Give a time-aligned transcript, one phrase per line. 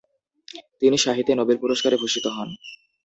[0.81, 2.49] তিনি সাহিত্যে নোবেল পুরস্কারে ভূষিত হন।